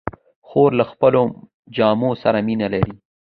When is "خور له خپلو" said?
0.47-1.21